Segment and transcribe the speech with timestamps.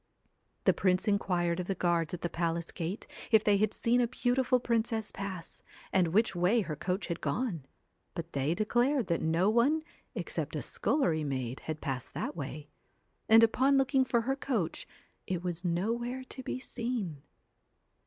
[0.63, 4.07] The prince inquired of the guards at the palace gate if they had seen a
[4.07, 5.61] beautiful princess pass,
[5.93, 7.67] and which way her coach had gone;
[8.15, 9.83] but they declared that no one
[10.15, 12.71] except a scullery maid had passed that way;
[13.29, 14.87] and upon looking for her coach,
[15.27, 17.21] it was nowhere to be seen.